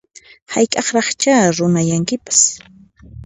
[0.53, 2.39] Hayk'aqraqchá runayankipas